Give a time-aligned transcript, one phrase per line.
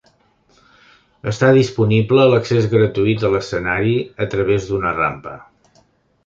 [1.31, 3.95] Està disponible l'accés gratuït a l'escenari
[4.27, 5.37] a través d'una rampa.